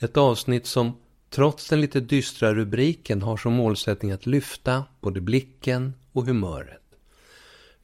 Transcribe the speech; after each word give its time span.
Ett 0.00 0.16
avsnitt 0.16 0.66
som 0.66 0.96
trots 1.30 1.68
den 1.68 1.80
lite 1.80 2.00
dystra 2.00 2.54
rubriken 2.54 3.22
har 3.22 3.36
som 3.36 3.52
målsättning 3.52 4.12
att 4.12 4.26
lyfta 4.26 4.84
både 5.00 5.20
blicken 5.20 5.94
och 6.12 6.26
humöret. 6.26 6.82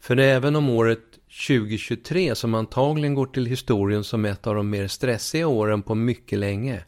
För 0.01 0.17
även 0.17 0.57
om 0.57 0.71
året 0.71 1.03
2023 1.49 2.35
som 2.35 2.55
antagligen 2.55 3.15
går 3.15 3.27
till 3.27 3.47
historien 3.47 4.05
som 4.05 4.25
ett 4.25 4.47
av 4.47 4.55
de 4.55 4.71
mer 4.71 4.89
stressiga 4.89 5.47
åren 5.47 5.83
på 5.83 5.95
mycket 5.95 6.39
länge, 6.39 6.85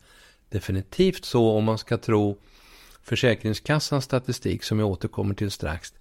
definitivt 0.48 1.24
så 1.24 1.50
om 1.50 1.64
man 1.64 1.78
ska 1.78 1.96
tro 1.96 2.38
Försäkringskassans 3.02 4.04
statistik 4.04 4.64
som 4.64 4.78
jag 4.78 4.88
återkommer 4.88 5.34
till 5.34 5.50
strax. 5.50 5.94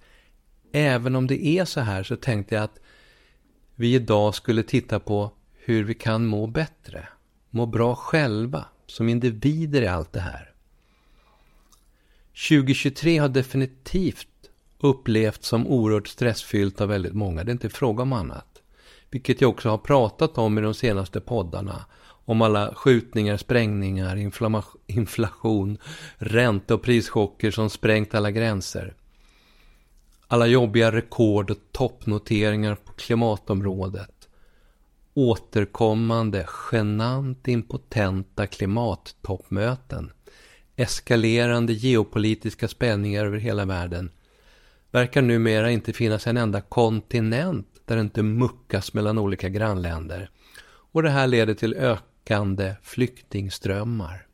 Även 0.71 1.15
om 1.15 1.27
det 1.27 1.45
är 1.45 1.65
så 1.65 1.79
här 1.79 2.03
så 2.03 2.15
tänkte 2.15 2.55
jag 2.55 2.63
att 2.63 2.79
vi 3.75 3.95
idag 3.95 4.35
skulle 4.35 4.63
titta 4.63 4.99
på 4.99 5.31
hur 5.53 5.83
vi 5.83 5.93
kan 5.93 6.25
må 6.25 6.47
bättre, 6.47 7.07
må 7.49 7.65
bra 7.65 7.95
själva, 7.95 8.65
som 8.87 9.09
individer 9.09 9.81
i 9.81 9.87
allt 9.87 10.13
det 10.13 10.19
här. 10.19 10.51
2023 12.49 13.17
har 13.17 13.29
definitivt 13.29 14.27
upplevts 14.79 15.47
som 15.47 15.67
oerhört 15.67 16.07
stressfyllt 16.07 16.81
av 16.81 16.87
väldigt 16.87 17.13
många. 17.13 17.43
Det 17.43 17.49
är 17.49 17.53
inte 17.53 17.69
fråga 17.69 18.03
om 18.03 18.13
annat. 18.13 18.61
Vilket 19.09 19.41
jag 19.41 19.49
också 19.49 19.69
har 19.69 19.77
pratat 19.77 20.37
om 20.37 20.57
i 20.57 20.61
de 20.61 20.73
senaste 20.73 21.21
poddarna. 21.21 21.85
Om 22.27 22.41
alla 22.41 22.73
skjutningar, 22.75 23.37
sprängningar, 23.37 24.31
inflation, 24.87 25.77
ränte 26.17 26.73
och 26.73 26.81
prischocker 26.81 27.51
som 27.51 27.69
sprängt 27.69 28.15
alla 28.15 28.31
gränser. 28.31 28.93
Alla 30.27 30.47
jobbiga 30.47 30.91
rekord 30.91 31.51
och 31.51 31.57
toppnoteringar 31.71 32.75
på 32.75 32.93
klimatområdet 32.93 34.14
återkommande, 35.15 36.47
genant 36.71 37.47
impotenta 37.47 38.47
klimattoppmöten, 38.47 40.11
eskalerande 40.75 41.73
geopolitiska 41.73 42.67
spänningar 42.67 43.25
över 43.25 43.37
hela 43.37 43.65
världen, 43.65 44.11
verkar 44.91 45.21
numera 45.21 45.71
inte 45.71 45.93
finnas 45.93 46.27
en 46.27 46.37
enda 46.37 46.61
kontinent 46.61 47.67
där 47.85 47.95
det 47.95 48.01
inte 48.01 48.23
muckas 48.23 48.93
mellan 48.93 49.17
olika 49.17 49.49
grannländer. 49.49 50.29
Och 50.67 51.03
det 51.03 51.09
här 51.09 51.27
leder 51.27 51.53
till 51.53 51.73
ökande 51.73 52.75
flyktingströmmar. 52.83 54.27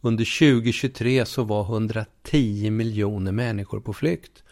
Under 0.00 0.38
2023 0.38 1.26
så 1.26 1.44
var 1.44 1.64
110 1.64 2.70
miljoner 2.70 3.32
människor 3.32 3.80
på 3.80 3.92
flykt 3.92 4.42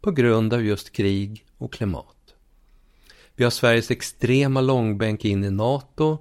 på 0.00 0.10
grund 0.10 0.54
av 0.54 0.64
just 0.64 0.92
krig 0.92 1.46
och 1.58 1.72
klimat. 1.72 2.17
Vi 3.38 3.44
har 3.44 3.50
Sveriges 3.50 3.90
extrema 3.90 4.60
långbänk 4.60 5.24
in 5.24 5.44
i 5.44 5.50
NATO 5.50 6.18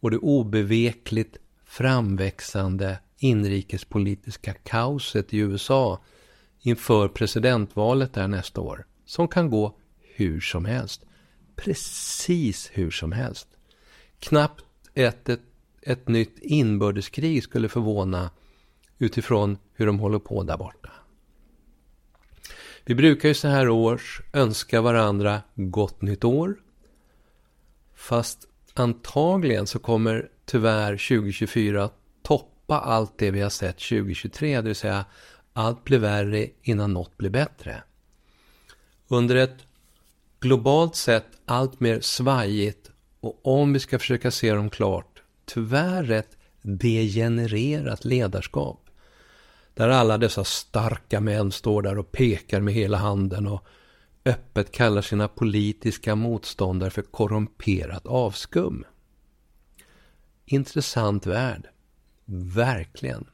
och 0.00 0.10
det 0.10 0.18
obevekligt 0.18 1.36
framväxande 1.64 2.98
inrikespolitiska 3.18 4.54
kaoset 4.54 5.34
i 5.34 5.38
USA 5.38 6.00
inför 6.60 7.08
presidentvalet 7.08 8.12
där 8.14 8.28
nästa 8.28 8.60
år. 8.60 8.86
Som 9.04 9.28
kan 9.28 9.50
gå 9.50 9.76
hur 10.14 10.40
som 10.40 10.64
helst. 10.64 11.04
Precis 11.56 12.70
hur 12.72 12.90
som 12.90 13.12
helst. 13.12 13.48
Knappt 14.18 14.64
ett, 14.94 15.28
ett, 15.28 15.42
ett 15.82 16.08
nytt 16.08 16.38
inbördeskrig 16.38 17.42
skulle 17.42 17.68
förvåna 17.68 18.30
utifrån 18.98 19.58
hur 19.72 19.86
de 19.86 19.98
håller 19.98 20.18
på 20.18 20.42
där 20.42 20.56
borta. 20.56 20.90
Vi 22.88 22.94
brukar 22.94 23.28
ju 23.28 23.34
så 23.34 23.48
här 23.48 23.68
års 23.68 24.20
önska 24.32 24.80
varandra 24.80 25.42
gott 25.54 26.02
nytt 26.02 26.24
år. 26.24 26.56
Fast 27.94 28.38
antagligen 28.74 29.66
så 29.66 29.78
kommer 29.78 30.28
tyvärr 30.44 30.92
2024 30.92 31.90
toppa 32.22 32.78
allt 32.78 33.18
det 33.18 33.30
vi 33.30 33.40
har 33.40 33.50
sett 33.50 33.76
2023. 33.76 34.56
Det 34.56 34.62
vill 34.62 34.74
säga 34.74 35.04
allt 35.52 35.84
blir 35.84 35.98
värre 35.98 36.46
innan 36.62 36.92
något 36.92 37.16
blir 37.16 37.30
bättre. 37.30 37.82
Under 39.08 39.36
ett 39.36 39.66
globalt 40.40 40.96
sett 40.96 41.26
allt 41.44 41.80
mer 41.80 42.00
svajigt 42.00 42.90
och 43.20 43.46
om 43.46 43.72
vi 43.72 43.80
ska 43.80 43.98
försöka 43.98 44.30
se 44.30 44.52
dem 44.52 44.70
klart, 44.70 45.22
tyvärr 45.44 46.10
ett 46.10 46.36
degenererat 46.62 48.04
ledarskap 48.04 48.85
där 49.76 49.88
alla 49.88 50.18
dessa 50.18 50.44
starka 50.44 51.20
män 51.20 51.52
står 51.52 51.82
där 51.82 51.98
och 51.98 52.12
pekar 52.12 52.60
med 52.60 52.74
hela 52.74 52.96
handen 52.96 53.46
och 53.46 53.66
öppet 54.24 54.72
kallar 54.72 55.02
sina 55.02 55.28
politiska 55.28 56.14
motståndare 56.14 56.90
för 56.90 57.02
korrumperat 57.02 58.06
avskum. 58.06 58.84
Intressant 60.44 61.26
värld. 61.26 61.68
Verkligen. 62.54 63.26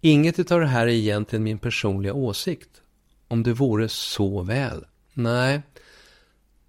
Inget 0.00 0.52
av 0.52 0.60
det 0.60 0.66
här 0.66 0.86
är 0.86 0.90
egentligen 0.90 1.42
min 1.42 1.58
personliga 1.58 2.14
åsikt. 2.14 2.82
Om 3.28 3.42
det 3.42 3.52
vore 3.52 3.88
så 3.88 4.42
väl. 4.42 4.84
Nej, 5.12 5.62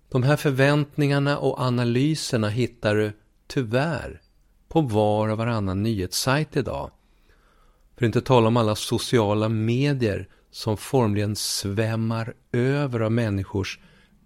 de 0.09 0.23
här 0.23 0.37
förväntningarna 0.37 1.37
och 1.37 1.59
analyserna 1.59 2.49
hittar 2.49 2.95
du 2.95 3.11
tyvärr 3.47 4.21
på 4.67 4.81
var 4.81 5.29
och 5.29 5.37
varannan 5.37 5.83
nyhetssajt 5.83 6.55
idag. 6.57 6.91
För 8.01 8.05
att 8.05 8.15
inte 8.15 8.21
tala 8.21 8.47
om 8.47 8.57
alla 8.57 8.75
sociala 8.75 9.49
medier 9.49 10.27
som 10.51 10.77
formligen 10.77 11.35
svämmar 11.35 12.33
över 12.51 12.99
av 12.99 13.11
människors 13.11 13.79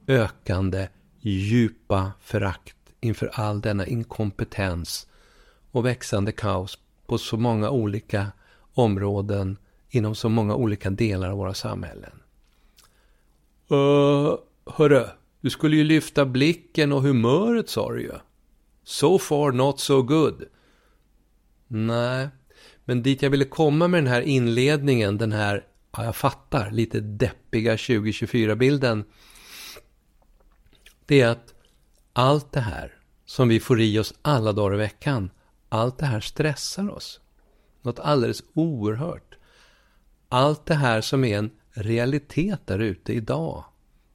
ökande 0.07 0.87
djupa 1.21 2.11
förakt 2.21 2.77
inför 2.99 3.27
all 3.33 3.61
denna 3.61 3.87
inkompetens 3.87 5.07
och 5.71 5.85
växande 5.85 6.31
kaos 6.31 6.77
på 7.07 7.17
så 7.17 7.37
många 7.37 7.69
olika 7.69 8.27
områden 8.73 9.57
inom 9.89 10.15
så 10.15 10.29
många 10.29 10.55
olika 10.55 10.89
delar 10.89 11.29
av 11.29 11.37
våra 11.37 11.53
samhällen. 11.53 12.19
Uh, 13.71 14.35
hörru, 14.65 15.05
du 15.41 15.49
skulle 15.49 15.75
ju 15.75 15.83
lyfta 15.83 16.25
blicken 16.25 16.91
och 16.91 17.01
humöret 17.01 17.69
sa 17.69 17.91
du 17.91 18.01
ju. 18.01 18.13
So 18.83 19.19
far 19.19 19.51
not 19.51 19.79
so 19.79 20.01
good. 20.01 20.43
Nej, 21.67 22.29
men 22.85 23.03
dit 23.03 23.21
jag 23.21 23.29
ville 23.29 23.45
komma 23.45 23.87
med 23.87 24.03
den 24.03 24.13
här 24.13 24.21
inledningen, 24.21 25.17
den 25.17 25.31
här, 25.31 25.63
ja 25.91 26.03
jag 26.03 26.15
fattar, 26.15 26.71
lite 26.71 26.99
deppiga 26.99 27.75
2024-bilden. 27.75 29.05
Det 31.05 31.21
är 31.21 31.27
att 31.27 31.53
allt 32.13 32.51
det 32.51 32.59
här 32.59 32.93
som 33.25 33.47
vi 33.47 33.59
får 33.59 33.81
i 33.81 33.99
oss 33.99 34.13
alla 34.21 34.51
dagar 34.51 34.75
i 34.75 34.77
veckan, 34.77 35.31
allt 35.69 35.97
det 35.97 36.05
här 36.05 36.19
stressar 36.19 36.89
oss. 36.89 37.19
Något 37.81 37.99
alldeles 37.99 38.43
oerhört. 38.53 39.35
Allt 40.29 40.65
det 40.65 40.75
här 40.75 41.01
som 41.01 41.23
är 41.23 41.37
en 41.37 41.51
realitet 41.71 42.67
där 42.67 42.79
ute 42.79 43.13
idag. 43.13 43.63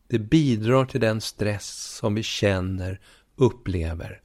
Det 0.09 0.19
bidrar 0.19 0.85
till 0.85 1.01
den 1.01 1.21
stress 1.21 1.97
som 1.97 2.15
vi 2.15 2.23
känner, 2.23 3.01
upplever. 3.37 4.21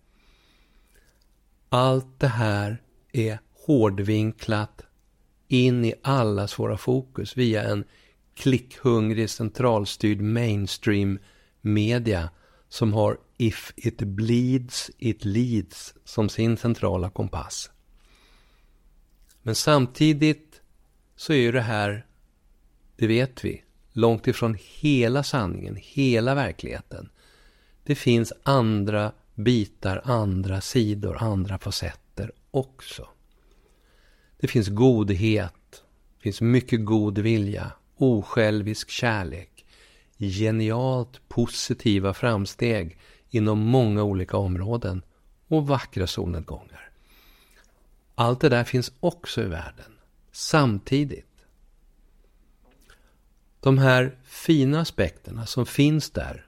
Allt 1.69 2.19
det 2.19 2.27
här 2.27 2.81
är 3.11 3.39
hårdvinklat 3.65 4.81
in 5.47 5.85
i 5.85 5.93
allas 6.01 6.59
våra 6.59 6.77
fokus 6.77 7.37
via 7.37 7.63
en 7.63 7.83
klickhungrig 8.35 9.29
centralstyrd 9.29 10.21
mainstream 10.21 11.19
media 11.61 12.29
som 12.69 12.93
har 12.93 13.17
If 13.37 13.73
it 13.75 13.97
bleeds, 13.97 14.91
it 14.97 15.25
leads 15.25 15.93
som 16.03 16.29
sin 16.29 16.57
centrala 16.57 17.09
kompass. 17.09 17.69
Men 19.41 19.55
samtidigt 19.55 20.61
så 21.15 21.33
är 21.33 21.37
ju 21.37 21.51
det 21.51 21.61
här, 21.61 22.05
det 22.95 23.07
vet 23.07 23.45
vi, 23.45 23.63
långt 23.91 24.27
ifrån 24.27 24.57
hela 24.59 25.23
sanningen, 25.23 25.77
hela 25.81 26.35
verkligheten. 26.35 27.09
Det 27.83 27.95
finns 27.95 28.33
andra 28.43 29.11
bitar, 29.35 30.01
andra 30.03 30.61
sidor, 30.61 31.17
andra 31.17 31.59
facetter 31.59 32.31
också. 32.51 33.07
Det 34.45 34.49
finns 34.49 34.69
godhet, 34.69 35.83
det 36.17 36.23
finns 36.23 36.41
mycket 36.41 36.85
god 36.85 37.17
vilja, 37.17 37.71
osjälvisk 37.97 38.89
kärlek, 38.89 39.65
genialt 40.17 41.21
positiva 41.27 42.13
framsteg 42.13 42.97
inom 43.29 43.59
många 43.59 44.03
olika 44.03 44.37
områden 44.37 45.01
och 45.47 45.67
vackra 45.67 46.07
solnedgångar. 46.07 46.89
Allt 48.15 48.41
det 48.41 48.49
där 48.49 48.63
finns 48.63 48.91
också 48.99 49.41
i 49.41 49.47
världen. 49.47 49.91
Samtidigt. 50.31 51.45
De 53.59 53.77
här 53.77 54.17
fina 54.23 54.79
aspekterna 54.79 55.45
som 55.45 55.65
finns 55.65 56.11
där 56.11 56.47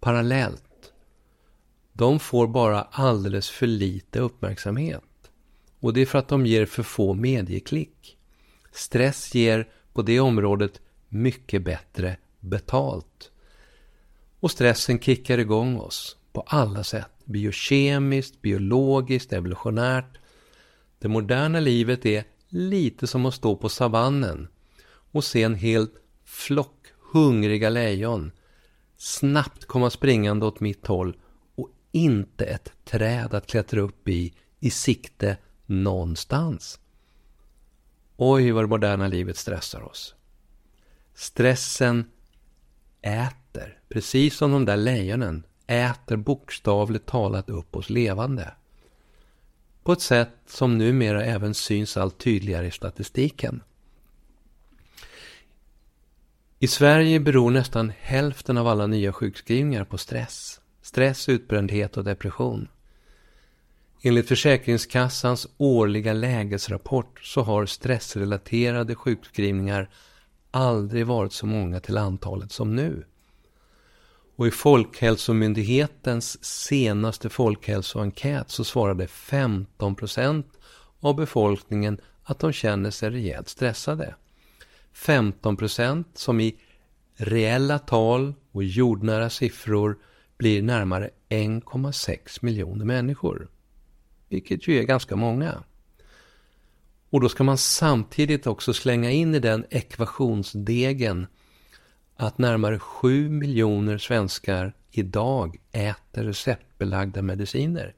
parallellt. 0.00 0.92
De 1.92 2.20
får 2.20 2.46
bara 2.46 2.82
alldeles 2.82 3.50
för 3.50 3.66
lite 3.66 4.18
uppmärksamhet. 4.18 5.04
Och 5.84 5.92
det 5.92 6.00
är 6.00 6.06
för 6.06 6.18
att 6.18 6.28
de 6.28 6.46
ger 6.46 6.66
för 6.66 6.82
få 6.82 7.14
medieklick. 7.14 8.16
Stress 8.72 9.34
ger 9.34 9.68
på 9.92 10.02
det 10.02 10.20
området 10.20 10.80
mycket 11.08 11.62
bättre 11.62 12.16
betalt. 12.40 13.30
Och 14.40 14.50
stressen 14.50 15.00
kickar 15.00 15.38
igång 15.38 15.76
oss 15.78 16.16
på 16.32 16.40
alla 16.40 16.84
sätt. 16.84 17.10
Biokemiskt, 17.24 18.42
biologiskt, 18.42 19.32
evolutionärt. 19.32 20.18
Det 20.98 21.08
moderna 21.08 21.60
livet 21.60 22.06
är 22.06 22.24
lite 22.48 23.06
som 23.06 23.26
att 23.26 23.34
stå 23.34 23.56
på 23.56 23.68
savannen 23.68 24.48
och 25.12 25.24
se 25.24 25.42
en 25.42 25.54
hel 25.54 25.88
flock 26.24 26.86
hungriga 27.12 27.70
lejon 27.70 28.32
snabbt 28.96 29.64
komma 29.64 29.90
springande 29.90 30.46
åt 30.46 30.60
mitt 30.60 30.86
håll 30.86 31.16
och 31.54 31.70
inte 31.92 32.44
ett 32.44 32.72
träd 32.84 33.34
att 33.34 33.46
klättra 33.46 33.80
upp 33.80 34.08
i 34.08 34.32
i 34.60 34.70
sikte 34.70 35.36
någonstans. 35.66 36.80
Oj, 38.16 38.50
vad 38.50 38.64
det 38.64 38.68
moderna 38.68 39.06
livet 39.06 39.36
stressar 39.36 39.82
oss. 39.82 40.14
Stressen 41.14 42.04
äter, 43.02 43.78
precis 43.88 44.36
som 44.36 44.52
de 44.52 44.64
där 44.64 44.76
lejonen 44.76 45.46
äter 45.66 46.16
bokstavligt 46.16 47.06
talat 47.06 47.50
upp 47.50 47.76
oss 47.76 47.90
levande. 47.90 48.54
På 49.82 49.92
ett 49.92 50.00
sätt 50.00 50.30
som 50.46 50.78
numera 50.78 51.24
även 51.24 51.54
syns 51.54 51.96
allt 51.96 52.18
tydligare 52.18 52.66
i 52.66 52.70
statistiken. 52.70 53.62
I 56.58 56.66
Sverige 56.66 57.20
beror 57.20 57.50
nästan 57.50 57.92
hälften 58.00 58.58
av 58.58 58.68
alla 58.68 58.86
nya 58.86 59.12
sjukskrivningar 59.12 59.84
på 59.84 59.98
stress. 59.98 60.60
Stress, 60.82 61.28
utbrändhet 61.28 61.96
och 61.96 62.04
depression. 62.04 62.68
Enligt 64.06 64.28
Försäkringskassans 64.28 65.48
årliga 65.56 66.12
lägesrapport 66.12 67.20
så 67.22 67.42
har 67.42 67.66
stressrelaterade 67.66 68.94
sjukskrivningar 68.94 69.90
aldrig 70.50 71.06
varit 71.06 71.32
så 71.32 71.46
många 71.46 71.80
till 71.80 71.96
antalet 71.96 72.52
som 72.52 72.76
nu. 72.76 73.04
Och 74.36 74.46
i 74.46 74.50
Folkhälsomyndighetens 74.50 76.44
senaste 76.44 77.28
folkhälsoenkät 77.28 78.50
så 78.50 78.64
svarade 78.64 79.06
15 79.06 79.94
procent 79.94 80.46
av 81.00 81.16
befolkningen 81.16 82.00
att 82.22 82.38
de 82.38 82.52
känner 82.52 82.90
sig 82.90 83.10
rejält 83.10 83.48
stressade. 83.48 84.14
15 84.92 85.56
procent 85.56 86.08
som 86.14 86.40
i 86.40 86.56
reella 87.16 87.78
tal 87.78 88.34
och 88.52 88.64
jordnära 88.64 89.30
siffror 89.30 89.98
blir 90.36 90.62
närmare 90.62 91.10
1,6 91.28 92.38
miljoner 92.42 92.84
människor. 92.84 93.48
Vilket 94.34 94.68
ju 94.68 94.78
är 94.78 94.82
ganska 94.82 95.16
många. 95.16 95.62
Och 97.10 97.20
då 97.20 97.28
ska 97.28 97.44
man 97.44 97.58
samtidigt 97.58 98.46
också 98.46 98.74
slänga 98.74 99.10
in 99.10 99.34
i 99.34 99.38
den 99.38 99.66
ekvationsdegen 99.70 101.26
att 102.16 102.38
närmare 102.38 102.78
7 102.78 103.28
miljoner 103.28 103.98
svenskar 103.98 104.72
idag 104.90 105.56
äter 105.72 106.24
receptbelagda 106.24 107.22
mediciner 107.22 107.94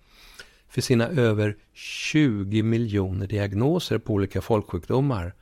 för 0.69 0.81
sina 0.81 1.09
över 1.09 1.57
20 1.73 2.63
miljoner 2.63 3.27
diagnoser 3.27 3.99
på 3.99 4.13
olika 4.13 4.41
folksjukdomar 4.41 5.35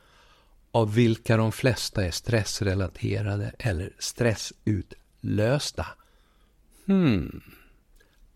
av 0.71 0.95
vilka 0.95 1.37
de 1.37 1.53
flesta 1.53 2.05
är 2.05 2.11
stressrelaterade 2.11 3.53
eller 3.59 3.93
stressutlösta. 3.99 5.87
Hmm. 6.87 7.41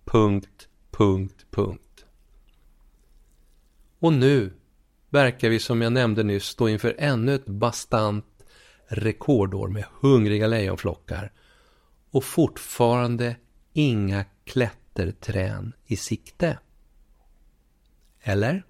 Punkt, 0.04 0.68
punkt, 0.90 1.46
punkt. 1.50 1.87
Och 3.98 4.12
nu 4.12 4.52
verkar 5.10 5.48
vi 5.48 5.58
som 5.58 5.82
jag 5.82 5.92
nämnde 5.92 6.22
nyss 6.22 6.44
stå 6.44 6.68
inför 6.68 6.94
ännu 6.98 7.34
ett 7.34 7.46
bastant 7.46 8.24
rekordår 8.86 9.68
med 9.68 9.84
hungriga 10.00 10.46
lejonflockar 10.46 11.32
och 12.10 12.24
fortfarande 12.24 13.36
inga 13.72 14.24
klätterträn 14.44 15.72
i 15.86 15.96
sikte. 15.96 16.58
Eller? 18.20 18.62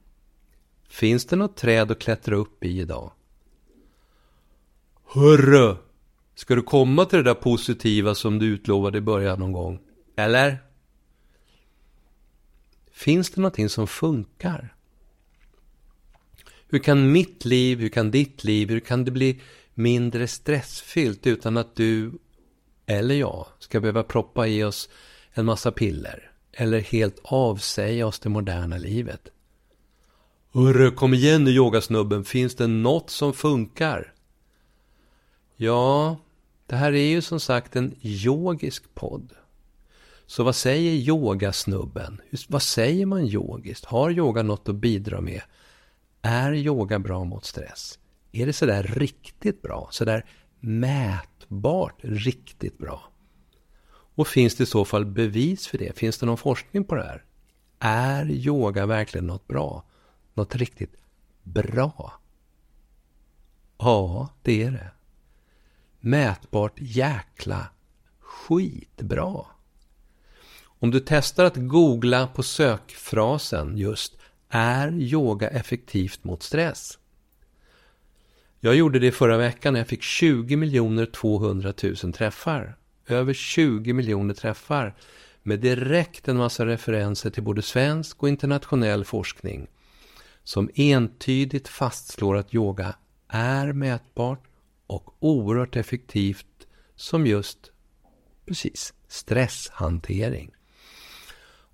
Finns 0.88 1.26
det 1.26 1.36
något 1.36 1.56
träd 1.56 1.90
att 1.90 1.98
klättra 1.98 2.36
upp 2.36 2.64
i 2.64 2.80
idag? 2.80 3.12
Hörru! 5.04 5.76
Ska 6.34 6.54
du 6.54 6.62
komma 6.62 7.04
till 7.04 7.18
det 7.18 7.24
där 7.24 7.34
positiva 7.34 8.14
som 8.14 8.38
du 8.38 8.46
utlovade 8.46 8.98
i 8.98 9.00
början 9.00 9.38
någon 9.38 9.52
gång? 9.52 9.80
Eller? 10.16 10.58
Finns 12.92 13.30
det 13.30 13.40
någonting 13.40 13.68
som 13.68 13.86
funkar? 13.86 14.74
Hur 16.70 16.78
kan 16.78 17.12
mitt 17.12 17.44
liv, 17.44 17.80
hur 17.80 17.88
kan 17.88 18.10
ditt 18.10 18.44
liv, 18.44 18.70
hur 18.70 18.80
kan 18.80 19.04
det 19.04 19.10
bli 19.10 19.40
mindre 19.74 20.26
stressfyllt 20.26 21.26
utan 21.26 21.56
att 21.56 21.76
du 21.76 22.12
eller 22.86 23.14
jag 23.14 23.46
ska 23.58 23.80
behöva 23.80 24.02
proppa 24.02 24.46
i 24.46 24.64
oss 24.64 24.88
en 25.32 25.44
massa 25.44 25.72
piller 25.72 26.30
eller 26.52 26.80
helt 26.80 27.18
avsäga 27.22 28.06
oss 28.06 28.18
det 28.18 28.28
moderna 28.28 28.76
livet? 28.76 29.28
Hörru, 30.52 30.90
kom 30.90 31.14
igen 31.14 31.44
nu 31.44 31.50
yogasnubben, 31.50 32.24
finns 32.24 32.54
det 32.54 32.66
något 32.66 33.10
som 33.10 33.32
funkar? 33.32 34.12
Ja, 35.56 36.16
det 36.66 36.76
här 36.76 36.92
är 36.92 37.06
ju 37.06 37.22
som 37.22 37.40
sagt 37.40 37.76
en 37.76 37.94
yogisk 38.02 38.94
podd. 38.94 39.32
Så 40.26 40.42
vad 40.42 40.56
säger 40.56 40.92
yogasnubben? 40.92 42.20
Vad 42.48 42.62
säger 42.62 43.06
man 43.06 43.24
yogiskt? 43.24 43.84
Har 43.84 44.10
yoga 44.10 44.42
något 44.42 44.68
att 44.68 44.74
bidra 44.74 45.20
med? 45.20 45.42
Är 46.22 46.52
yoga 46.52 46.98
bra 46.98 47.24
mot 47.24 47.44
stress? 47.44 47.98
Är 48.32 48.46
det 48.46 48.52
sådär 48.52 48.82
riktigt 48.82 49.62
bra? 49.62 49.88
Sådär 49.90 50.26
mätbart 50.60 51.96
riktigt 52.02 52.78
bra? 52.78 53.02
Och 53.90 54.28
finns 54.28 54.56
det 54.56 54.62
i 54.62 54.66
så 54.66 54.84
fall 54.84 55.06
bevis 55.06 55.66
för 55.66 55.78
det? 55.78 55.98
Finns 55.98 56.18
det 56.18 56.26
någon 56.26 56.36
forskning 56.38 56.84
på 56.84 56.94
det 56.94 57.04
här? 57.04 57.24
Är 57.78 58.30
yoga 58.30 58.86
verkligen 58.86 59.26
något 59.26 59.48
bra? 59.48 59.84
Något 60.34 60.54
riktigt 60.56 60.94
bra? 61.42 62.12
Ja, 63.78 64.28
det 64.42 64.62
är 64.62 64.70
det 64.70 64.90
mätbart 66.00 66.72
jäkla 66.76 67.66
skitbra. 68.20 69.46
Om 70.64 70.90
du 70.90 71.00
testar 71.06 71.44
att 71.44 71.56
googla 71.56 72.26
på 72.26 72.42
sökfrasen 72.42 73.76
just 73.76 74.17
är 74.48 74.92
yoga 74.92 75.48
effektivt 75.48 76.24
mot 76.24 76.42
stress? 76.42 76.98
Jag 78.60 78.74
gjorde 78.74 78.98
det 78.98 79.12
förra 79.12 79.36
veckan 79.36 79.72
när 79.72 79.80
jag 79.80 79.88
fick 79.88 80.02
20 80.02 81.06
200 81.06 81.72
000 81.82 82.12
träffar. 82.12 82.76
Över 83.06 83.32
20 83.32 83.92
miljoner 83.92 84.34
träffar 84.34 84.94
med 85.42 85.60
direkt 85.60 86.28
en 86.28 86.36
massa 86.36 86.66
referenser 86.66 87.30
till 87.30 87.42
både 87.42 87.62
svensk 87.62 88.22
och 88.22 88.28
internationell 88.28 89.04
forskning 89.04 89.66
som 90.44 90.70
entydigt 90.74 91.68
fastslår 91.68 92.36
att 92.36 92.54
yoga 92.54 92.94
är 93.28 93.72
mätbart 93.72 94.44
och 94.86 95.16
oerhört 95.18 95.76
effektivt 95.76 96.66
som 96.96 97.26
just 97.26 97.72
precis 98.46 98.94
stresshantering. 99.08 100.50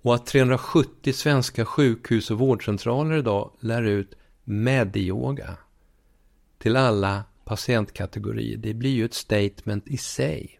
Och 0.05 0.15
att 0.15 0.25
370 0.25 1.13
svenska 1.13 1.65
sjukhus 1.65 2.31
och 2.31 2.39
vårdcentraler 2.39 3.17
idag 3.17 3.51
lär 3.59 3.83
ut 3.83 4.15
Mediyoga 4.43 5.57
till 6.57 6.75
alla 6.75 7.23
patientkategorier, 7.45 8.57
det 8.57 8.73
blir 8.73 8.89
ju 8.89 9.05
ett 9.05 9.13
statement 9.13 9.87
i 9.87 9.97
sig. 9.97 10.59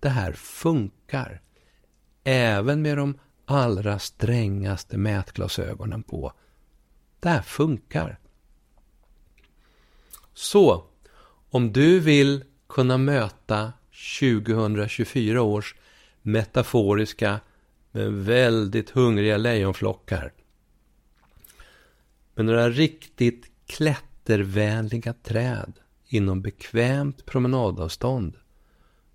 Det 0.00 0.08
här 0.08 0.32
funkar. 0.32 1.42
Även 2.24 2.82
med 2.82 2.96
de 2.96 3.18
allra 3.44 3.98
strängaste 3.98 4.96
mätglasögonen 4.96 6.02
på. 6.02 6.32
Det 7.20 7.28
här 7.28 7.42
funkar. 7.42 8.18
Så, 10.34 10.84
om 11.50 11.72
du 11.72 12.00
vill 12.00 12.44
kunna 12.68 12.98
möta 12.98 13.72
2024 14.20 15.42
års 15.42 15.74
metaforiska 16.22 17.40
med 17.92 18.12
väldigt 18.12 18.90
hungriga 18.90 19.36
lejonflockar 19.36 20.32
med 22.34 22.44
några 22.44 22.70
riktigt 22.70 23.50
klättervänliga 23.66 25.12
träd 25.12 25.72
inom 26.06 26.42
bekvämt 26.42 27.26
promenadavstånd 27.26 28.36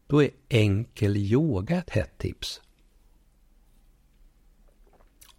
då 0.07 0.23
är 0.23 0.29
enkel 0.49 1.17
yoga 1.17 1.77
ett 1.77 1.89
hett 1.89 2.17
tips. 2.17 2.61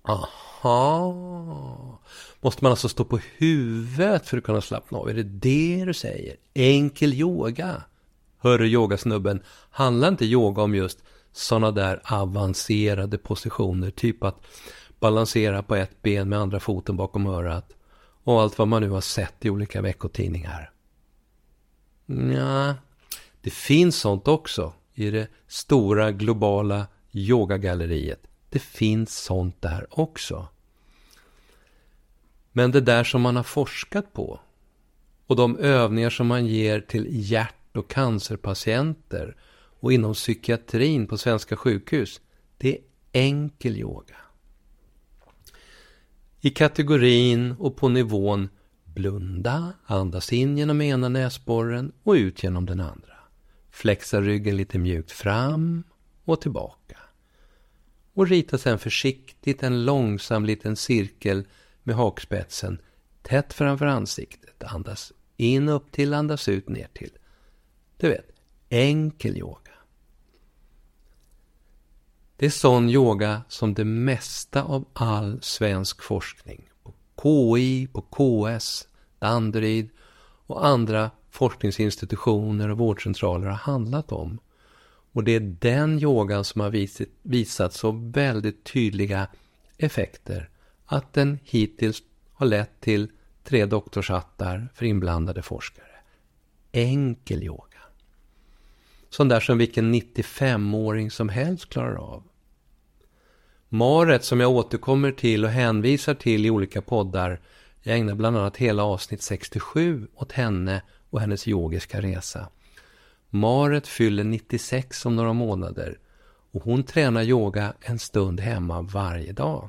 Aha! 0.02 2.00
Måste 2.40 2.64
man 2.64 2.70
alltså 2.70 2.88
stå 2.88 3.04
på 3.04 3.18
huvudet 3.36 4.28
för 4.28 4.38
att 4.38 4.44
kunna 4.44 4.60
slappna 4.60 4.98
av? 4.98 5.08
Är 5.08 5.14
det 5.14 5.22
det 5.22 5.84
du 5.84 5.94
säger? 5.94 6.36
Enkel 6.54 7.14
yoga? 7.14 7.82
Hörru 8.38 8.66
yogasnubben, 8.66 9.42
handlar 9.70 10.08
inte 10.08 10.24
yoga 10.24 10.62
om 10.62 10.74
just 10.74 11.02
sådana 11.32 11.70
där 11.70 12.00
avancerade 12.04 13.18
positioner? 13.18 13.90
Typ 13.90 14.22
att 14.22 14.46
balansera 15.00 15.62
på 15.62 15.76
ett 15.76 16.02
ben 16.02 16.28
med 16.28 16.38
andra 16.38 16.60
foten 16.60 16.96
bakom 16.96 17.26
örat. 17.26 17.76
Och 18.24 18.40
allt 18.42 18.58
vad 18.58 18.68
man 18.68 18.82
nu 18.82 18.90
har 18.90 19.00
sett 19.00 19.44
i 19.44 19.50
olika 19.50 19.82
veckotidningar. 19.82 20.70
Ja, 22.34 22.74
det 23.40 23.50
finns 23.50 23.96
sånt 23.96 24.28
också 24.28 24.72
i 24.94 25.10
det 25.10 25.28
stora 25.46 26.12
globala 26.12 26.86
yogagalleriet. 27.12 28.20
Det 28.50 28.58
finns 28.58 29.16
sånt 29.16 29.62
där 29.62 29.86
också. 29.90 30.48
Men 32.52 32.70
det 32.70 32.80
där 32.80 33.04
som 33.04 33.22
man 33.22 33.36
har 33.36 33.42
forskat 33.42 34.12
på 34.12 34.40
och 35.26 35.36
de 35.36 35.58
övningar 35.58 36.10
som 36.10 36.26
man 36.26 36.46
ger 36.46 36.80
till 36.80 37.06
hjärt 37.08 37.76
och 37.76 37.90
cancerpatienter 37.90 39.36
och 39.80 39.92
inom 39.92 40.14
psykiatrin 40.14 41.06
på 41.06 41.18
svenska 41.18 41.56
sjukhus, 41.56 42.20
det 42.58 42.76
är 42.76 42.82
enkel 43.12 43.76
yoga. 43.76 44.16
I 46.40 46.50
kategorin 46.50 47.52
och 47.58 47.76
på 47.76 47.88
nivån 47.88 48.48
blunda, 48.84 49.72
andas 49.84 50.32
in 50.32 50.58
genom 50.58 50.80
ena 50.80 51.08
näsborren 51.08 51.92
och 52.02 52.12
ut 52.12 52.42
genom 52.42 52.66
den 52.66 52.80
andra. 52.80 53.14
Flexa 53.70 54.20
ryggen 54.20 54.56
lite 54.56 54.78
mjukt 54.78 55.10
fram 55.10 55.82
och 56.24 56.40
tillbaka. 56.40 56.98
Och 58.14 58.28
rita 58.28 58.58
sedan 58.58 58.78
försiktigt 58.78 59.62
en 59.62 59.84
långsam 59.84 60.44
liten 60.44 60.76
cirkel 60.76 61.44
med 61.82 61.96
hakspetsen 61.96 62.80
tätt 63.22 63.52
framför 63.52 63.86
ansiktet. 63.86 64.64
Andas 64.64 65.12
in 65.36 65.68
upp 65.68 65.92
till, 65.92 66.14
andas 66.14 66.48
ut 66.48 66.68
ner 66.68 66.88
till. 66.92 67.10
Du 67.96 68.08
vet, 68.08 68.30
enkel 68.68 69.36
yoga. 69.36 69.72
Det 72.36 72.46
är 72.46 72.50
sån 72.50 72.88
yoga 72.88 73.42
som 73.48 73.74
det 73.74 73.84
mesta 73.84 74.62
av 74.62 74.84
all 74.92 75.42
svensk 75.42 76.02
forskning 76.02 76.68
på 76.82 76.94
KI, 77.22 77.86
på 77.86 78.02
KS, 78.02 78.88
Danderyd 79.18 79.88
och 80.46 80.66
andra 80.66 81.10
forskningsinstitutioner 81.30 82.68
och 82.68 82.78
vårdcentraler 82.78 83.46
har 83.46 83.54
handlat 83.54 84.12
om. 84.12 84.38
Och 85.12 85.24
det 85.24 85.32
är 85.32 85.40
den 85.40 85.98
yogan 85.98 86.44
som 86.44 86.60
har 86.60 86.70
visat, 86.70 87.08
visat 87.22 87.72
så 87.72 87.90
väldigt 87.90 88.64
tydliga 88.64 89.28
effekter 89.76 90.50
att 90.86 91.12
den 91.12 91.38
hittills 91.44 92.02
har 92.32 92.46
lett 92.46 92.80
till 92.80 93.10
tre 93.44 93.66
doktorshattar 93.66 94.68
för 94.74 94.86
inblandade 94.86 95.42
forskare. 95.42 95.86
Enkel 96.72 97.42
yoga. 97.42 97.67
Sån 99.10 99.28
där 99.28 99.40
som 99.40 99.58
vilken 99.58 99.94
95-åring 99.94 101.10
som 101.10 101.28
helst 101.28 101.68
klarar 101.68 101.96
av. 101.96 102.22
Maret 103.68 104.24
som 104.24 104.40
jag 104.40 104.50
återkommer 104.50 105.12
till 105.12 105.44
och 105.44 105.50
hänvisar 105.50 106.14
till 106.14 106.46
i 106.46 106.50
olika 106.50 106.82
poddar. 106.82 107.40
Jag 107.82 107.98
ägnar 107.98 108.14
bland 108.14 108.36
annat 108.36 108.56
hela 108.56 108.84
avsnitt 108.84 109.22
67 109.22 110.08
åt 110.14 110.32
henne 110.32 110.82
och 111.10 111.20
hennes 111.20 111.48
yogiska 111.48 112.00
resa. 112.00 112.48
Maret 113.30 113.86
fyller 113.86 114.24
96 114.24 115.06
om 115.06 115.16
några 115.16 115.32
månader 115.32 115.98
och 116.52 116.62
hon 116.62 116.82
tränar 116.82 117.22
yoga 117.22 117.72
en 117.80 117.98
stund 117.98 118.40
hemma 118.40 118.82
varje 118.82 119.32
dag. 119.32 119.68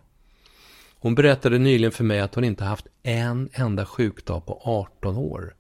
Hon 1.00 1.16
berättade 1.16 1.60
nyligen 1.60 1.92
för 1.92 2.04
mig 2.04 2.20
att 2.20 2.36
hon 2.36 2.44
inte 2.44 2.64
haft 2.64 2.88
en 3.04 3.50
enda 3.54 3.86
sjukdag 3.86 4.46
på 4.46 4.62
18 4.64 5.18
år. 5.18 5.56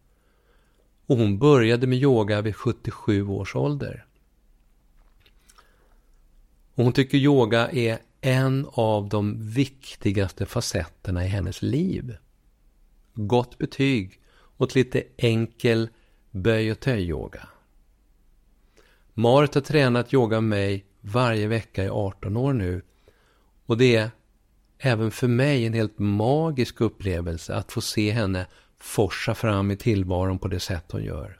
Och 1.09 1.17
hon 1.17 1.39
började 1.39 1.87
med 1.87 1.97
yoga 1.97 2.41
vid 2.41 2.55
77 2.55 3.27
års 3.27 3.55
ålder. 3.55 4.05
Och 6.75 6.83
hon 6.83 6.93
tycker 6.93 7.17
yoga 7.17 7.69
är 7.69 7.99
en 8.21 8.67
av 8.71 9.09
de 9.09 9.49
viktigaste 9.49 10.45
facetterna 10.45 11.25
i 11.25 11.27
hennes 11.27 11.61
liv. 11.61 12.17
Gott 13.13 13.57
betyg 13.57 14.21
åt 14.57 14.75
lite 14.75 15.03
enkel 15.17 15.89
böj 16.31 16.71
och 16.71 16.79
töj-yoga. 16.79 17.49
Marit 19.13 19.55
har 19.55 19.61
tränat 19.61 20.13
yoga 20.13 20.41
med 20.41 20.49
mig 20.49 20.85
varje 21.01 21.47
vecka 21.47 21.83
i 21.83 21.89
18 21.89 22.37
år 22.37 22.53
nu. 22.53 22.81
Och 23.65 23.77
det 23.77 23.95
är 23.95 24.09
även 24.77 25.11
för 25.11 25.27
mig 25.27 25.65
en 25.65 25.73
helt 25.73 25.99
magisk 25.99 26.81
upplevelse 26.81 27.55
att 27.55 27.71
få 27.71 27.81
se 27.81 28.11
henne 28.11 28.47
forsa 28.79 29.35
fram 29.35 29.71
i 29.71 29.77
tillvaron 29.77 30.39
på 30.39 30.47
det 30.47 30.59
sätt 30.59 30.91
hon 30.91 31.03
gör. 31.03 31.39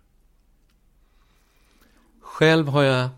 Själv 2.22 2.67
har 2.67 2.84
jag 2.84 3.10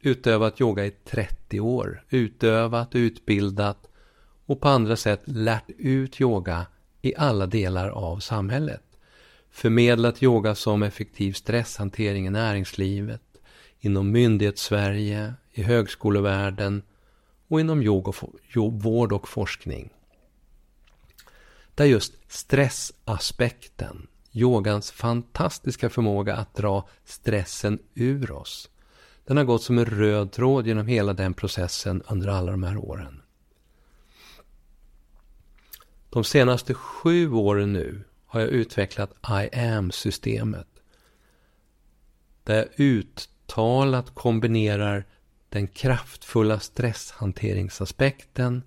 utövat 0.00 0.60
yoga 0.60 0.86
i 0.86 0.90
30 0.90 1.60
år. 1.60 2.04
Utövat, 2.08 2.94
utbildat 2.94 3.88
och 4.46 4.60
på 4.60 4.68
andra 4.68 4.96
sätt 4.96 5.22
lärt 5.24 5.70
ut 5.78 6.20
yoga 6.20 6.66
i 7.02 7.14
alla 7.16 7.46
delar 7.46 7.88
av 7.88 8.18
samhället. 8.18 8.82
Förmedlat 9.50 10.22
yoga 10.22 10.54
som 10.54 10.82
effektiv 10.82 11.32
stresshantering 11.32 12.26
i 12.26 12.30
näringslivet, 12.30 13.22
inom 13.80 14.10
myndighetssverige, 14.10 15.34
i 15.52 15.62
högskolevärlden 15.62 16.82
och 17.48 17.60
inom 17.60 18.02
vård 18.54 19.12
och 19.12 19.28
forskning. 19.28 19.90
Där 21.80 21.86
just 21.86 22.14
stressaspekten, 22.28 24.06
yogans 24.32 24.90
fantastiska 24.90 25.90
förmåga 25.90 26.36
att 26.36 26.54
dra 26.54 26.88
stressen 27.04 27.78
ur 27.94 28.32
oss, 28.32 28.70
den 29.24 29.36
har 29.36 29.44
gått 29.44 29.62
som 29.62 29.78
en 29.78 29.84
röd 29.84 30.32
tråd 30.32 30.66
genom 30.66 30.86
hela 30.86 31.12
den 31.12 31.34
processen 31.34 32.02
under 32.08 32.28
alla 32.28 32.50
de 32.50 32.62
här 32.62 32.76
åren. 32.76 33.22
De 36.10 36.24
senaste 36.24 36.74
sju 36.74 37.32
åren 37.32 37.72
nu 37.72 38.04
har 38.26 38.40
jag 38.40 38.48
utvecklat 38.48 39.10
I 39.28 39.56
am-systemet. 39.56 40.68
Där 42.44 42.56
jag 42.56 42.68
uttalat 42.76 44.14
kombinerar 44.14 45.06
den 45.48 45.68
kraftfulla 45.68 46.60
stresshanteringsaspekten, 46.60 48.62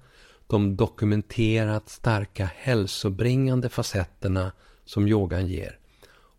de 0.54 0.76
dokumenterat 0.76 1.90
starka 1.90 2.50
hälsobringande 2.56 3.70
facetterna 3.70 4.52
som 4.86 5.08
yogan 5.08 5.48
ger 5.48 5.80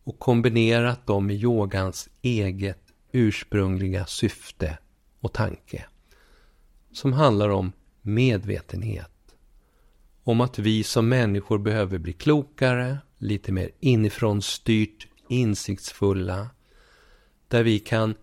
och 0.04 0.18
kombinerat 0.18 1.06
dem 1.06 1.26
med 1.26 1.36
yogans 1.36 2.08
eget 2.22 2.78
ursprungliga 3.12 4.06
syfte 4.06 4.78
och 5.20 5.32
tanke. 5.32 5.84
Som 6.92 7.12
handlar 7.12 7.48
om 7.48 7.72
medvetenhet. 8.02 9.36
Om 10.24 10.40
att 10.40 10.58
vi 10.58 10.84
som 10.84 11.08
människor 11.08 11.58
behöver 11.58 11.98
bli 11.98 12.12
klokare, 12.12 12.98
lite 13.18 13.52
mer 13.52 13.70
inifrån 13.80 14.42
styrt, 14.42 15.08
insiktsfulla. 15.28 16.50
Där 17.48 17.62
vi 17.62 17.78
kan 17.78 18.14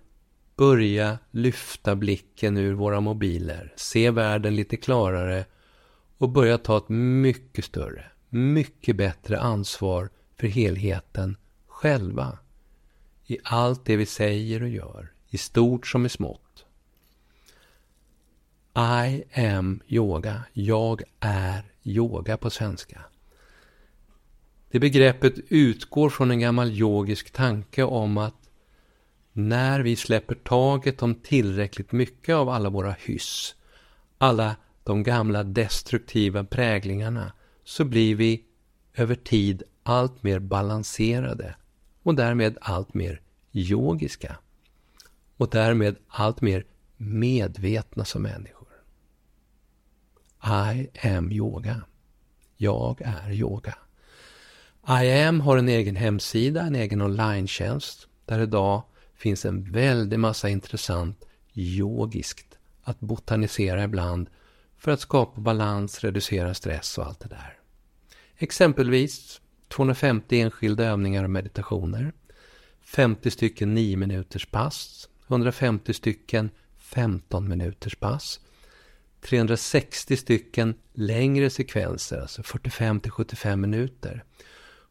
börja 0.56 1.18
lyfta 1.32 1.96
blicken 1.96 2.58
ur 2.58 2.74
våra 2.74 3.00
mobiler, 3.00 3.74
se 3.76 4.12
världen 4.12 4.56
lite 4.56 4.78
klarare 4.78 5.46
och 6.22 6.30
börja 6.30 6.58
ta 6.58 6.78
ett 6.78 6.90
mycket 6.90 7.66
större, 7.66 8.06
mycket 8.30 8.96
bättre 8.96 9.40
ansvar 9.40 10.10
för 10.40 10.48
helheten 10.48 11.38
själva. 11.68 12.38
I 13.28 13.38
allt 13.44 13.86
det 13.86 13.96
vi 13.96 14.06
säger 14.06 14.64
och 14.64 14.70
gör, 14.70 15.12
i 15.30 15.38
stort 15.38 15.88
som 15.88 16.06
i 16.06 16.10
smått. 16.10 16.66
I 19.06 19.24
am 19.42 19.82
yoga. 19.88 20.44
Jag 20.54 21.02
är 21.20 21.64
yoga 21.84 22.38
på 22.38 22.50
svenska. 22.50 23.02
Det 24.72 24.80
begreppet 24.80 25.34
utgår 25.50 26.10
från 26.10 26.32
en 26.32 26.40
gammal 26.40 26.72
yogisk 26.72 27.32
tanke 27.32 27.84
om 27.84 28.18
att 28.18 28.50
när 29.34 29.80
vi 29.80 29.96
släpper 29.96 30.36
taget 30.36 31.02
om 31.02 31.16
tillräckligt 31.16 31.92
mycket 31.92 32.36
av 32.36 32.50
alla 32.50 32.70
våra 32.70 32.92
hyss, 32.92 33.56
alla 34.18 34.56
de 34.84 35.04
gamla 35.04 35.44
destruktiva 35.44 36.44
präglingarna, 36.44 37.34
så 37.64 37.86
blir 37.86 38.16
vi 38.16 38.46
över 38.94 39.16
tid 39.16 39.64
allt 39.84 40.24
mer 40.24 40.40
balanserade 40.40 41.56
och 42.04 42.16
därmed 42.16 42.58
allt 42.62 42.94
mer 42.94 43.22
yogiska 43.52 44.38
och 45.38 45.50
därmed 45.50 45.96
allt 46.08 46.42
mer 46.42 46.66
medvetna 46.98 48.06
som 48.06 48.22
människor. 48.22 48.68
I 50.74 51.08
am 51.08 51.32
yoga. 51.32 51.82
Jag 52.58 53.02
är 53.02 53.32
yoga. 53.32 53.78
I 54.88 55.24
am 55.24 55.42
har 55.42 55.58
en 55.58 55.70
egen 55.70 55.96
hemsida, 55.96 56.62
en 56.62 56.76
egen 56.76 57.02
online 57.02 57.48
där 58.26 58.40
idag 58.40 58.84
finns 59.14 59.46
en 59.46 59.72
väldig 59.72 60.20
massa 60.20 60.50
intressant 60.50 61.26
yogiskt 61.54 62.58
att 62.84 63.00
botanisera 63.00 63.84
ibland 63.84 64.30
för 64.82 64.92
att 64.92 65.00
skapa 65.00 65.42
balans, 65.42 66.04
reducera 66.04 66.54
stress 66.54 66.98
och 66.98 67.06
allt 67.06 67.20
det 67.20 67.28
där. 67.30 67.60
Exempelvis 68.38 69.42
250 69.68 70.40
enskilda 70.40 70.84
övningar 70.84 71.24
och 71.24 71.30
meditationer, 71.30 72.14
50 72.82 73.32
stycken 73.32 73.74
9 73.74 73.98
minuters 73.98 74.46
pass, 74.46 75.10
150 75.28 75.94
stycken 75.94 76.50
15 76.78 77.50
minuters 77.50 77.96
pass, 77.96 78.40
360 79.22 80.18
stycken 80.18 80.76
längre 80.94 81.50
sekvenser, 81.50 82.22
alltså 82.22 82.44
45 82.44 83.00
till 83.00 83.12
75 83.12 83.62
minuter, 83.62 84.24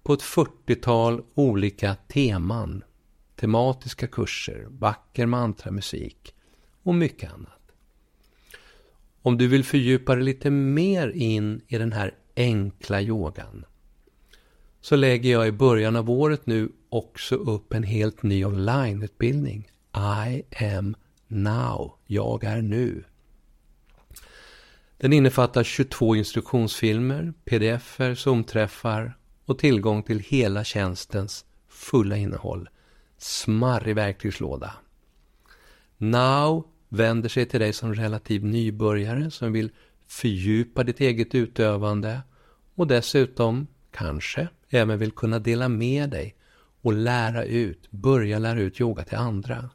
på 0.02 0.12
ett 0.12 0.22
40-tal 0.22 1.22
olika 1.34 1.94
teman, 1.94 2.84
tematiska 3.36 4.06
kurser, 4.06 4.66
vacker 4.68 5.26
mantramusik 5.26 6.34
och 6.82 6.94
mycket 6.94 7.32
annat. 7.32 7.59
Om 9.22 9.38
du 9.38 9.48
vill 9.48 9.64
fördjupa 9.64 10.14
dig 10.14 10.24
lite 10.24 10.50
mer 10.50 11.08
in 11.08 11.60
i 11.68 11.78
den 11.78 11.92
här 11.92 12.14
enkla 12.36 13.02
yogan 13.02 13.64
så 14.80 14.96
lägger 14.96 15.32
jag 15.32 15.48
i 15.48 15.52
början 15.52 15.96
av 15.96 16.10
året 16.10 16.46
nu 16.46 16.72
också 16.88 17.34
upp 17.34 17.72
en 17.72 17.82
helt 17.82 18.22
ny 18.22 18.44
onlineutbildning. 18.44 19.68
I 20.28 20.42
am 20.64 20.96
now. 21.28 21.92
Jag 22.06 22.44
är 22.44 22.62
nu. 22.62 23.04
Den 24.96 25.12
innefattar 25.12 25.62
22 25.62 26.16
instruktionsfilmer, 26.16 27.32
pdf-er, 27.44 28.14
zoomträffar 28.14 29.16
och 29.44 29.58
tillgång 29.58 30.02
till 30.02 30.18
hela 30.18 30.64
tjänstens 30.64 31.44
fulla 31.68 32.16
innehåll. 32.16 32.68
Smarrig 33.18 33.94
verktygslåda. 33.94 34.72
Now 35.98 36.66
vänder 36.90 37.28
sig 37.28 37.46
till 37.46 37.60
dig 37.60 37.72
som 37.72 37.94
relativ 37.94 38.44
nybörjare 38.44 39.30
som 39.30 39.52
vill 39.52 39.70
fördjupa 40.06 40.82
ditt 40.82 41.00
eget 41.00 41.34
utövande 41.34 42.20
och 42.74 42.86
dessutom, 42.86 43.66
kanske, 43.90 44.48
även 44.68 44.98
vill 44.98 45.12
kunna 45.12 45.38
dela 45.38 45.68
med 45.68 46.10
dig 46.10 46.34
och 46.82 46.92
lära 46.92 47.44
ut, 47.44 47.90
börja 47.90 48.38
lära 48.38 48.60
ut 48.60 48.80
yoga 48.80 49.04
till 49.04 49.18
andra. 49.18 49.70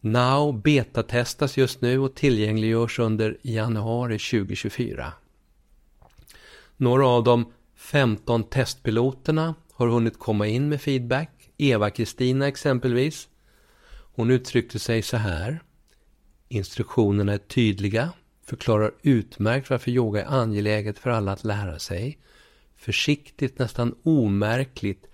Now 0.00 0.62
betatestas 0.62 1.56
just 1.56 1.80
nu 1.80 1.98
och 1.98 2.14
tillgängliggörs 2.14 2.98
under 2.98 3.38
januari 3.42 4.18
2024. 4.18 5.12
Några 6.76 7.06
av 7.06 7.24
de 7.24 7.52
15 7.76 8.44
testpiloterna 8.44 9.54
har 9.72 9.88
hunnit 9.88 10.18
komma 10.18 10.46
in 10.46 10.68
med 10.68 10.80
feedback. 10.80 11.50
Eva-Kristina 11.58 12.48
exempelvis. 12.48 13.28
Hon 14.14 14.30
uttryckte 14.30 14.78
sig 14.78 15.02
så 15.02 15.16
här. 15.16 15.62
Instruktionerna 16.54 17.32
är 17.32 17.38
tydliga, 17.38 18.12
förklarar 18.44 18.94
utmärkt 19.02 19.70
varför 19.70 19.90
yoga 19.90 20.24
är 20.24 20.40
angeläget 20.40 20.98
för 20.98 21.10
alla 21.10 21.32
att 21.32 21.44
lära 21.44 21.78
sig. 21.78 22.18
Försiktigt, 22.76 23.58
nästan 23.58 23.94
omärkligt 24.02 25.06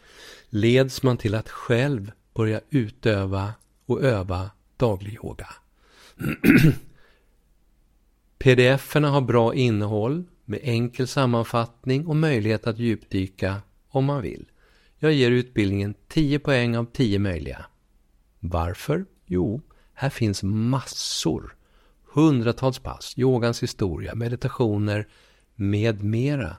leds 0.48 1.02
man 1.02 1.16
till 1.16 1.34
att 1.34 1.48
själv 1.48 2.12
börja 2.34 2.60
utöva 2.70 3.52
och 3.86 4.02
öva 4.02 4.50
daglig 4.76 5.14
yoga. 5.14 5.48
Pdf-erna 8.38 9.08
har 9.10 9.20
bra 9.20 9.54
innehåll 9.54 10.24
med 10.44 10.60
enkel 10.62 11.08
sammanfattning 11.08 12.06
och 12.06 12.16
möjlighet 12.16 12.66
att 12.66 12.78
djupdyka 12.78 13.62
om 13.88 14.04
man 14.04 14.22
vill. 14.22 14.44
Jag 14.98 15.12
ger 15.12 15.30
utbildningen 15.30 15.94
10 16.08 16.38
poäng 16.38 16.76
av 16.76 16.84
10 16.92 17.18
möjliga. 17.18 17.66
Varför? 18.40 19.04
Jo, 19.26 19.60
här 20.00 20.10
finns 20.10 20.42
massor. 20.42 21.56
Hundratals 22.12 22.78
pass, 22.78 23.14
yogans 23.16 23.62
historia, 23.62 24.14
meditationer 24.14 25.08
med 25.54 26.04
mera 26.04 26.56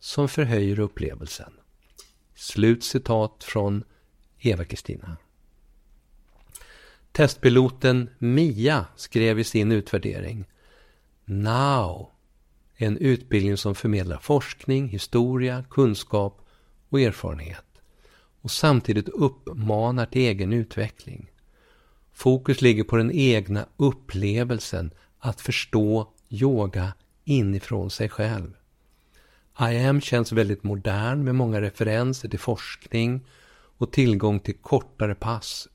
som 0.00 0.28
förhöjer 0.28 0.78
upplevelsen. 0.78 1.52
Slut 2.34 2.84
citat 2.84 3.44
från 3.44 3.84
Eva-Kristina. 4.38 5.16
Testpiloten 7.12 8.10
Mia 8.18 8.86
skrev 8.96 9.38
i 9.38 9.44
sin 9.44 9.72
utvärdering 9.72 10.44
Now, 11.24 12.10
en 12.76 12.96
utbildning 12.96 13.56
som 13.56 13.74
förmedlar 13.74 14.18
forskning, 14.18 14.88
historia, 14.88 15.64
kunskap 15.70 16.46
och 16.88 17.00
erfarenhet 17.00 17.64
och 18.40 18.50
samtidigt 18.50 19.08
uppmanar 19.08 20.06
till 20.06 20.22
egen 20.22 20.52
utveckling. 20.52 21.30
Fokus 22.20 22.60
ligger 22.60 22.84
på 22.84 22.96
den 22.96 23.10
egna 23.12 23.66
upplevelsen 23.76 24.90
att 25.18 25.40
förstå 25.40 26.12
yoga 26.28 26.92
inifrån 27.24 27.90
sig 27.90 28.08
själv. 28.08 28.56
I 29.60 29.86
am 29.86 30.00
känns 30.00 30.32
väldigt 30.32 30.62
modern 30.62 31.24
med 31.24 31.34
många 31.34 31.60
referenser 31.60 32.28
till 32.28 32.38
forskning 32.38 33.26
och 33.52 33.92
tillgång 33.92 34.40
till 34.40 34.54
kortare 34.54 35.14
pass 35.14 35.68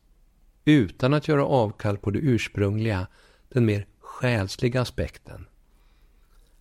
utan 0.65 1.13
att 1.13 1.27
göra 1.27 1.45
avkall 1.45 1.97
på 1.97 2.11
det 2.11 2.19
ursprungliga, 2.19 3.07
den 3.49 3.65
mer 3.65 3.87
själsliga 3.99 4.81
aspekten. 4.81 5.45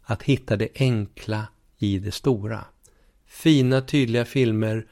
Att 0.02 0.22
hitta 0.22 0.56
det 0.56 0.68
enkla 0.74 1.46
i 1.78 1.98
det 1.98 2.12
stora. 2.12 2.64
Fina 3.26 3.80
tydliga 3.80 4.24
filmer, 4.24 4.86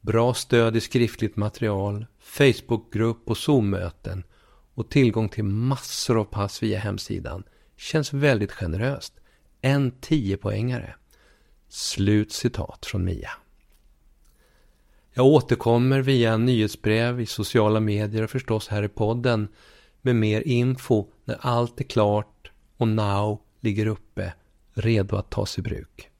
bra 0.00 0.34
stöd 0.34 0.76
i 0.76 0.80
skriftligt 0.80 1.36
material, 1.36 2.06
Facebookgrupp 2.30 3.30
och 3.30 3.36
Zoom-möten 3.36 4.24
och 4.74 4.90
tillgång 4.90 5.28
till 5.28 5.44
massor 5.44 6.20
av 6.20 6.24
pass 6.24 6.62
via 6.62 6.78
hemsidan 6.78 7.42
känns 7.76 8.12
väldigt 8.12 8.52
generöst. 8.52 9.14
En 9.60 9.92
10-poängare. 9.92 10.94
Slut 11.68 12.32
citat 12.32 12.86
från 12.86 13.04
Mia. 13.04 13.30
Jag 15.12 15.26
återkommer 15.26 16.00
via 16.00 16.36
nyhetsbrev 16.36 17.20
i 17.20 17.26
sociala 17.26 17.80
medier 17.80 18.22
och 18.22 18.30
förstås 18.30 18.68
här 18.68 18.82
i 18.82 18.88
podden 18.88 19.48
med 20.02 20.16
mer 20.16 20.40
info 20.40 21.06
när 21.24 21.38
allt 21.40 21.80
är 21.80 21.84
klart 21.84 22.50
och 22.76 22.88
Now 22.88 23.40
ligger 23.60 23.86
uppe, 23.86 24.32
redo 24.74 25.16
att 25.16 25.30
tas 25.30 25.58
i 25.58 25.62
bruk. 25.62 26.10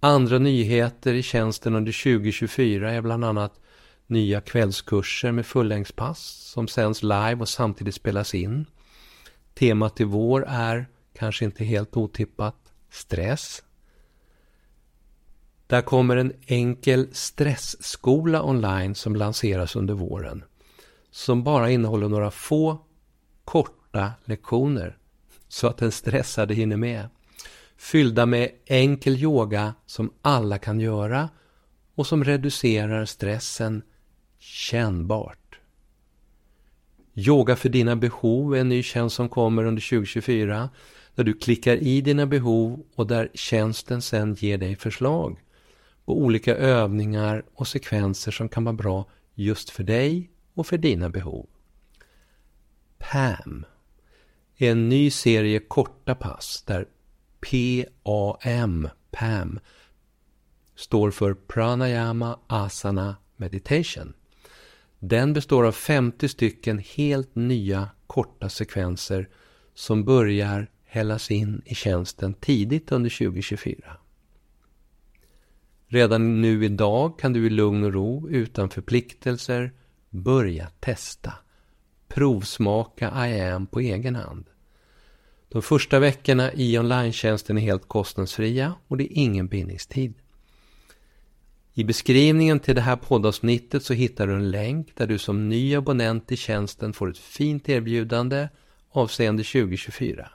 Andra 0.00 0.38
nyheter 0.38 1.14
i 1.14 1.22
tjänsten 1.22 1.74
under 1.74 2.02
2024 2.04 2.92
är 2.92 3.00
bland 3.00 3.24
annat 3.24 3.60
nya 4.08 4.40
kvällskurser 4.40 5.32
med 5.32 5.46
fullängdspass 5.46 6.20
som 6.52 6.68
sänds 6.68 7.02
live 7.02 7.34
och 7.34 7.48
samtidigt 7.48 7.94
spelas 7.94 8.34
in. 8.34 8.66
Temat 9.54 10.00
i 10.00 10.04
vår 10.04 10.44
är, 10.48 10.86
kanske 11.14 11.44
inte 11.44 11.64
helt 11.64 11.96
otippat, 11.96 12.72
stress. 12.90 13.62
Där 15.66 15.82
kommer 15.82 16.16
en 16.16 16.32
enkel 16.46 17.08
stressskola 17.12 18.42
online 18.42 18.94
som 18.94 19.16
lanseras 19.16 19.76
under 19.76 19.94
våren. 19.94 20.44
Som 21.10 21.44
bara 21.44 21.70
innehåller 21.70 22.08
några 22.08 22.30
få 22.30 22.78
korta 23.44 24.12
lektioner. 24.24 24.98
Så 25.48 25.66
att 25.66 25.76
den 25.76 25.92
stressade 25.92 26.54
hinner 26.54 26.76
med. 26.76 27.08
Fyllda 27.76 28.26
med 28.26 28.50
enkel 28.66 29.16
yoga 29.16 29.74
som 29.86 30.12
alla 30.22 30.58
kan 30.58 30.80
göra 30.80 31.28
och 31.94 32.06
som 32.06 32.24
reducerar 32.24 33.04
stressen 33.04 33.82
kännbart. 34.38 35.58
Yoga 37.14 37.56
för 37.56 37.68
dina 37.68 37.96
behov 37.96 38.54
är 38.54 38.60
en 38.60 38.68
ny 38.68 38.82
tjänst 38.82 39.16
som 39.16 39.28
kommer 39.28 39.64
under 39.64 39.82
2024 39.82 40.70
där 41.14 41.24
du 41.24 41.32
klickar 41.32 41.76
i 41.76 42.00
dina 42.00 42.26
behov 42.26 42.86
och 42.94 43.06
där 43.06 43.30
tjänsten 43.34 44.02
sen 44.02 44.34
ger 44.34 44.58
dig 44.58 44.76
förslag 44.76 45.42
på 46.04 46.18
olika 46.18 46.56
övningar 46.56 47.44
och 47.54 47.68
sekvenser 47.68 48.32
som 48.32 48.48
kan 48.48 48.64
vara 48.64 48.76
bra 48.76 49.10
just 49.34 49.70
för 49.70 49.82
dig 49.82 50.30
och 50.54 50.66
för 50.66 50.78
dina 50.78 51.08
behov. 51.08 51.46
PAM 52.98 53.66
är 54.56 54.70
en 54.70 54.88
ny 54.88 55.10
serie 55.10 55.58
korta 55.58 56.14
pass 56.14 56.62
där 56.66 56.86
PAM, 57.40 58.88
PAM, 59.10 59.60
står 60.74 61.10
för 61.10 61.34
Pranayama 61.34 62.38
Asana 62.46 63.16
Meditation. 63.36 64.14
Den 64.98 65.32
består 65.32 65.66
av 65.66 65.72
50 65.72 66.28
stycken 66.28 66.78
helt 66.78 67.34
nya 67.34 67.88
korta 68.06 68.48
sekvenser 68.48 69.28
som 69.74 70.04
börjar 70.04 70.70
hällas 70.84 71.30
in 71.30 71.62
i 71.64 71.74
tjänsten 71.74 72.34
tidigt 72.34 72.92
under 72.92 73.10
2024. 73.10 73.96
Redan 75.86 76.40
nu 76.40 76.64
idag 76.64 77.18
kan 77.18 77.32
du 77.32 77.46
i 77.46 77.50
lugn 77.50 77.84
och 77.84 77.92
ro, 77.92 78.28
utan 78.30 78.70
förpliktelser, 78.70 79.72
börja 80.10 80.68
testa. 80.80 81.32
Provsmaka 82.08 83.28
IAM 83.28 83.66
på 83.66 83.80
egen 83.80 84.16
hand. 84.16 84.44
De 85.48 85.62
första 85.62 85.98
veckorna 85.98 86.52
i 86.52 86.78
online 86.78 87.08
är 87.08 87.58
helt 87.58 87.88
kostnadsfria 87.88 88.74
och 88.88 88.96
det 88.96 89.04
är 89.04 89.22
ingen 89.22 89.46
bindningstid. 89.46 90.14
I 91.78 91.84
beskrivningen 91.84 92.60
till 92.60 92.74
det 92.74 92.80
här 92.80 92.96
poddavsnittet 92.96 93.84
så 93.84 93.94
hittar 93.94 94.26
du 94.26 94.34
en 94.34 94.50
länk 94.50 94.96
där 94.96 95.06
du 95.06 95.18
som 95.18 95.48
ny 95.48 95.76
abonnent 95.76 96.32
i 96.32 96.36
tjänsten 96.36 96.92
får 96.92 97.10
ett 97.10 97.18
fint 97.18 97.68
erbjudande 97.68 98.48
avseende 98.90 99.42
2024. 99.42 100.30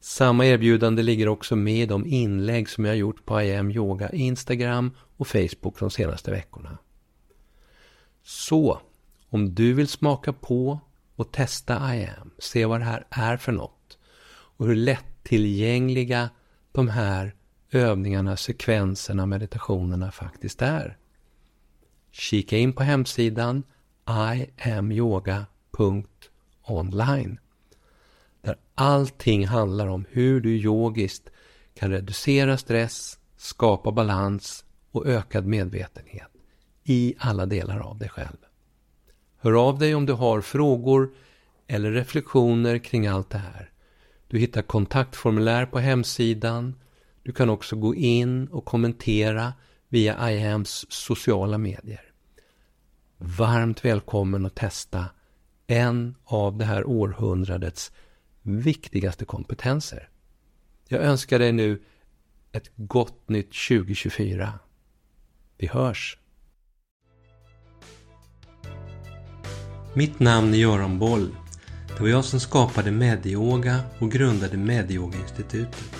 Samma 0.00 0.46
erbjudande 0.46 1.02
ligger 1.02 1.28
också 1.28 1.56
med 1.56 1.82
i 1.82 1.86
de 1.86 2.06
inlägg 2.06 2.68
som 2.68 2.84
jag 2.84 2.96
gjort 2.96 3.24
på 3.24 3.42
IM 3.42 3.70
Yoga 3.70 4.10
Instagram 4.10 4.90
och 5.16 5.26
Facebook 5.26 5.78
de 5.78 5.90
senaste 5.90 6.30
veckorna. 6.30 6.78
Så, 8.22 8.80
om 9.28 9.54
du 9.54 9.72
vill 9.72 9.88
smaka 9.88 10.32
på 10.32 10.80
och 11.16 11.32
testa 11.32 11.96
IM, 11.96 12.30
se 12.38 12.66
vad 12.66 12.80
det 12.80 12.84
här 12.84 13.06
är 13.10 13.36
för 13.36 13.52
något 13.52 13.98
och 14.32 14.66
hur 14.66 14.76
lättillgängliga 14.76 16.30
de 16.72 16.88
här 16.88 17.34
övningarna, 17.72 18.36
sekvenserna, 18.36 19.26
meditationerna 19.26 20.10
faktiskt 20.10 20.62
är. 20.62 20.96
Kika 22.10 22.56
in 22.56 22.72
på 22.72 22.82
hemsidan 22.82 23.62
iamyoga.online 24.64 27.38
där 28.42 28.56
allting 28.74 29.46
handlar 29.46 29.86
om 29.86 30.04
hur 30.10 30.40
du 30.40 30.50
yogiskt 30.50 31.30
kan 31.74 31.90
reducera 31.90 32.58
stress, 32.58 33.18
skapa 33.36 33.92
balans 33.92 34.64
och 34.90 35.06
ökad 35.06 35.46
medvetenhet 35.46 36.28
i 36.84 37.14
alla 37.18 37.46
delar 37.46 37.78
av 37.78 37.98
dig 37.98 38.08
själv. 38.08 38.36
Hör 39.38 39.68
av 39.68 39.78
dig 39.78 39.94
om 39.94 40.06
du 40.06 40.12
har 40.12 40.40
frågor 40.40 41.10
eller 41.66 41.90
reflektioner 41.90 42.78
kring 42.78 43.06
allt 43.06 43.30
det 43.30 43.38
här. 43.38 43.70
Du 44.28 44.38
hittar 44.38 44.62
kontaktformulär 44.62 45.66
på 45.66 45.78
hemsidan. 45.78 46.74
Du 47.22 47.32
kan 47.32 47.50
också 47.50 47.76
gå 47.76 47.94
in 47.94 48.48
och 48.48 48.64
kommentera 48.64 49.52
via 49.88 50.30
IAMs 50.30 50.86
sociala 50.88 51.58
medier. 51.58 52.12
Varmt 53.18 53.84
välkommen 53.84 54.46
att 54.46 54.54
testa 54.54 55.04
en 55.66 56.14
av 56.24 56.58
det 56.58 56.64
här 56.64 56.84
århundradets 56.86 57.92
viktigaste 58.42 59.24
kompetenser. 59.24 60.08
Jag 60.88 61.02
önskar 61.02 61.38
dig 61.38 61.52
nu 61.52 61.82
ett 62.52 62.70
gott 62.76 63.28
nytt 63.28 63.68
2024. 63.68 64.52
Vi 65.58 65.66
hörs! 65.66 66.18
Mitt 69.94 70.20
namn 70.20 70.54
är 70.54 70.58
Göran 70.58 70.98
Boll. 70.98 71.36
Det 71.88 72.00
var 72.00 72.08
jag 72.08 72.24
som 72.24 72.40
skapade 72.40 72.90
Medioga 72.90 73.80
och 73.98 74.10
grundade 74.10 74.56
Medioga-institutet. 74.56 75.99